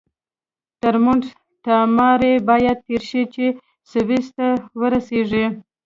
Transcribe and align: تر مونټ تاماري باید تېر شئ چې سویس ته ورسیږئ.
تر 0.81 0.95
مونټ 1.03 1.23
تاماري 1.65 2.33
باید 2.49 2.77
تېر 2.87 3.01
شئ 3.09 3.23
چې 3.33 3.45
سویس 3.91 4.27
ته 4.37 4.47
ورسیږئ. 4.79 5.45